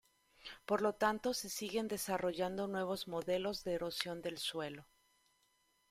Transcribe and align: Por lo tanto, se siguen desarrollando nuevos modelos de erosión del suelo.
Por 0.65 0.81
lo 0.81 0.95
tanto, 0.95 1.31
se 1.35 1.47
siguen 1.47 1.87
desarrollando 1.87 2.65
nuevos 2.65 3.07
modelos 3.07 3.63
de 3.63 3.73
erosión 3.75 4.23
del 4.23 4.39
suelo. 4.39 4.87